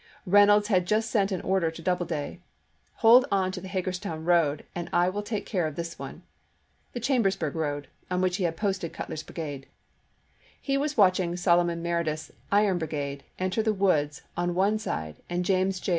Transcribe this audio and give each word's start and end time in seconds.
Reynolds 0.25 0.69
had 0.69 0.87
just 0.87 1.11
sent 1.11 1.31
an 1.31 1.41
order 1.41 1.69
toDoubleday, 1.69 2.39
"Hold 3.05 3.25
on 3.31 3.51
to 3.51 3.61
theHagerstown 3.61 4.25
road, 4.25 4.65
and 4.73 4.89
I 4.91 5.09
will 5.09 5.21
take 5.21 5.45
care 5.45 5.67
of 5.67 5.75
this 5.75 5.99
one 5.99 6.23
"—the 6.93 6.99
Chambersburg 6.99 7.53
road, 7.55 7.87
on 8.09 8.19
which 8.19 8.37
he 8.37 8.45
had 8.45 8.57
posted 8.57 8.93
Cutler's 8.93 9.21
brigade; 9.21 9.67
he 10.59 10.75
was 10.75 10.97
watching 10.97 11.37
Solomon 11.37 11.83
Meredith's" 11.83 12.31
Iron 12.61 12.79
brigade" 12.79 13.23
enter 13.47 13.61
the 13.61 13.75
woods 13.75 14.23
on 14.35 14.55
one 14.55 14.79
side 14.79 15.17
and 15.29 15.45
James 15.45 15.79
J. 15.79 15.89